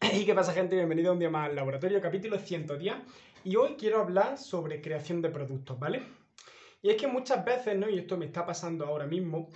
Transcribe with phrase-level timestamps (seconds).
[0.14, 0.76] ¿Y qué pasa gente?
[0.76, 2.94] Bienvenido un día más al laboratorio, capítulo 110
[3.44, 6.02] y hoy quiero hablar sobre creación de productos, ¿vale?
[6.80, 7.88] Y es que muchas veces, ¿no?
[7.88, 9.50] Y esto me está pasando ahora mismo,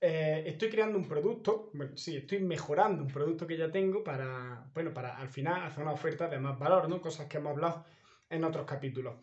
[0.00, 4.66] eh, estoy creando un producto, bueno, sí, estoy mejorando un producto que ya tengo para,
[4.72, 7.02] bueno, para al final hacer una oferta de más valor, ¿no?
[7.02, 7.84] Cosas que hemos hablado
[8.30, 9.16] en otros capítulos.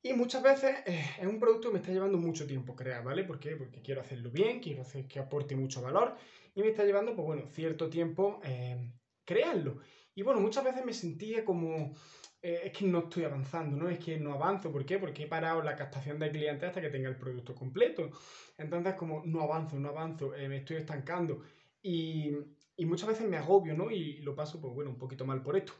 [0.00, 3.24] Y muchas veces eh, es un producto que me está llevando mucho tiempo crear, ¿vale?
[3.24, 3.56] ¿Por qué?
[3.56, 6.14] Porque quiero hacerlo bien, quiero hacer que aporte mucho valor
[6.54, 8.92] y me está llevando, pues bueno, cierto tiempo eh,
[9.24, 9.80] crearlo.
[10.14, 11.94] Y bueno, muchas veces me sentía como,
[12.42, 13.88] eh, es que no estoy avanzando, ¿no?
[13.88, 14.70] Es que no avanzo.
[14.72, 14.98] ¿Por qué?
[14.98, 18.10] Porque he parado la captación de clientes hasta que tenga el producto completo.
[18.58, 21.42] Entonces, como no avanzo, no avanzo, me estoy estancando.
[21.82, 22.30] Y,
[22.76, 23.90] y muchas veces me agobio, ¿no?
[23.90, 25.72] Y lo paso, pues bueno, un poquito mal por esto.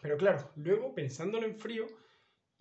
[0.00, 1.86] Pero claro, luego pensándolo en frío,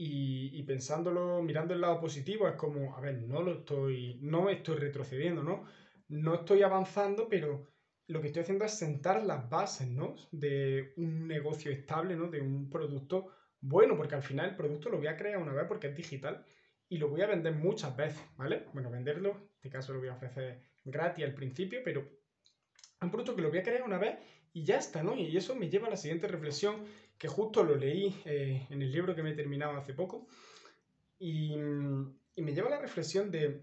[0.02, 4.78] y, pensándolo, mirando el lado positivo, es como, a ver, no lo estoy, no estoy
[4.78, 5.66] retrocediendo, ¿no?
[6.08, 7.68] No estoy avanzando, pero
[8.10, 10.16] lo que estoy haciendo es sentar las bases, ¿no?
[10.32, 12.28] De un negocio estable, ¿no?
[12.28, 13.28] De un producto
[13.62, 16.44] bueno, porque al final el producto lo voy a crear una vez porque es digital
[16.90, 18.66] y lo voy a vender muchas veces, ¿vale?
[18.74, 23.12] Bueno, venderlo, en este caso lo voy a ofrecer gratis al principio, pero es un
[23.12, 24.18] producto que lo voy a crear una vez
[24.54, 25.16] y ya está, ¿no?
[25.16, 26.86] Y eso me lleva a la siguiente reflexión,
[27.20, 30.26] que justo lo leí eh, en el libro que me he terminado hace poco,
[31.20, 33.62] y, me lleva a la reflexión de,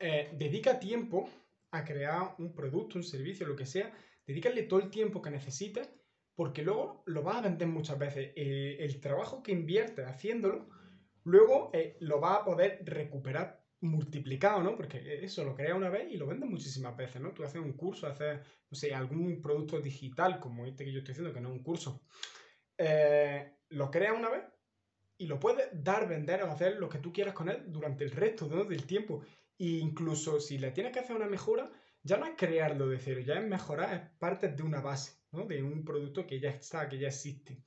[0.00, 1.28] eh, dedica tiempo
[1.70, 3.92] a crear un producto, un servicio, lo que sea,
[4.26, 5.90] dedícale todo el tiempo que necesites,
[6.34, 8.32] porque luego lo vas a vender muchas veces.
[8.36, 10.68] Eh, el trabajo que inviertes haciéndolo,
[11.24, 14.76] luego lo vas a poder recuperar multiplicado, ¿no?
[14.76, 17.32] Porque eso lo creas una vez y lo vendes muchísimas veces, ¿no?
[17.32, 21.12] Tú haces un curso, haces, no sé, algún producto digital como este que yo estoy
[21.12, 22.02] haciendo, que no es un curso,
[22.76, 24.44] eh, lo creas una vez
[25.18, 28.12] y lo puedes dar, vender o hacer lo que tú quieras con él durante el
[28.12, 29.22] resto del tiempo.
[29.58, 31.70] E incluso si le tienes que hacer una mejora,
[32.02, 35.44] ya no es crearlo de cero, ya es mejorar, es parte de una base, ¿no?
[35.44, 37.64] De un producto que ya está, que ya existe.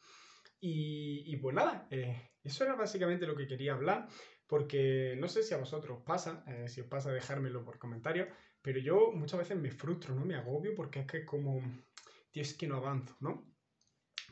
[0.59, 4.07] Y, y pues nada, eh, eso era básicamente lo que quería hablar
[4.51, 8.27] porque no sé si a vosotros pasa, eh, si os pasa dejármelo por comentarios,
[8.61, 10.25] pero yo muchas veces me frustro, ¿no?
[10.25, 11.61] Me agobio porque es que como,
[12.31, 13.50] tío, es que no avanzo, ¿no?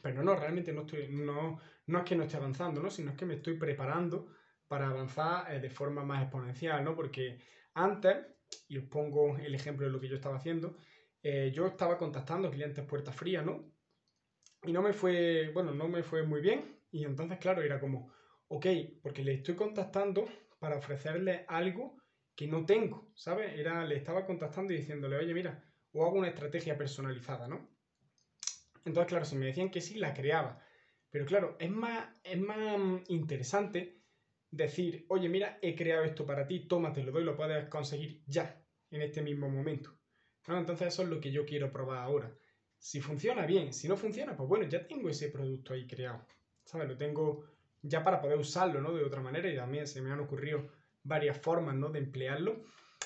[0.01, 2.89] Pero no, realmente no estoy, no, no es que no esté avanzando, ¿no?
[2.89, 4.27] Sino es que me estoy preparando
[4.67, 6.95] para avanzar eh, de forma más exponencial, ¿no?
[6.95, 7.39] Porque
[7.73, 8.17] antes,
[8.67, 10.77] y os pongo el ejemplo de lo que yo estaba haciendo,
[11.21, 13.73] eh, yo estaba contactando clientes puerta fría, ¿no?
[14.63, 16.79] Y no me fue, bueno, no me fue muy bien.
[16.91, 18.13] Y entonces, claro, era como,
[18.47, 18.65] ok,
[19.01, 20.27] porque le estoy contactando
[20.59, 21.97] para ofrecerle algo
[22.35, 23.57] que no tengo, ¿sabes?
[23.57, 27.78] Era, le estaba contactando y diciéndole, oye, mira, o hago una estrategia personalizada, ¿no?
[28.85, 30.61] Entonces, claro, si me decían que sí, la creaba.
[31.09, 32.79] Pero claro, es más, es más
[33.09, 34.01] interesante
[34.51, 38.63] decir, oye, mira, he creado esto para ti, tómate, lo doy, lo puedes conseguir ya,
[38.91, 39.97] en este mismo momento.
[40.47, 40.57] ¿No?
[40.57, 42.33] Entonces eso es lo que yo quiero probar ahora.
[42.77, 46.25] Si funciona bien, si no funciona, pues bueno, ya tengo ese producto ahí creado.
[46.63, 46.87] ¿Sabes?
[46.87, 47.45] Lo tengo
[47.81, 48.93] ya para poder usarlo, ¿no?
[48.93, 50.69] De otra manera y también se me han ocurrido
[51.03, 51.89] varias formas, ¿no?
[51.89, 52.63] De emplearlo,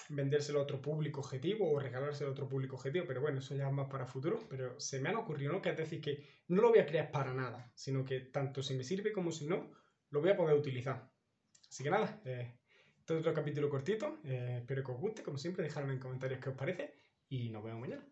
[0.09, 3.68] vendérselo a otro público objetivo o regalárselo a otro público objetivo, pero bueno, eso ya
[3.68, 5.62] es más para futuro, pero se me han ocurrido, ¿no?
[5.62, 8.76] Que es decir, que no lo voy a crear para nada, sino que tanto si
[8.76, 9.72] me sirve como si no,
[10.09, 11.09] lo voy a poder utilizar.
[11.70, 12.59] Así que nada, eh,
[13.00, 16.50] este otro capítulo cortito, eh, espero que os guste, como siempre, dejadme en comentarios qué
[16.50, 16.94] os parece
[17.30, 18.08] y nos vemos mañana.